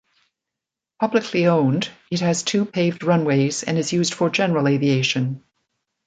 Publicly 0.99 1.45
owned, 1.45 1.91
it 2.09 2.21
has 2.21 2.41
two 2.41 2.65
paved 2.65 3.03
runways 3.03 3.61
and 3.61 3.77
is 3.77 3.93
used 3.93 4.15
for 4.15 4.31
general 4.31 4.67
aviation. 4.67 5.43